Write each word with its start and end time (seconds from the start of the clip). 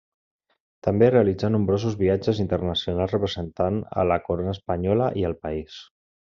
També 0.85 1.09
realitzà 1.09 1.51
nombrosos 1.55 1.97
viatges 1.99 2.41
internacionals 2.45 3.13
representant 3.17 3.79
a 4.05 4.07
la 4.13 4.19
Corona 4.31 4.55
espanyola 4.59 5.11
i 5.23 5.29
al 5.31 5.39
país. 5.47 5.79